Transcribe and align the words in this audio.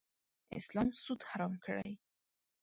اسلام 0.57 0.87
سود 1.03 1.21
حرام 1.29 1.53
کړی. 1.65 1.91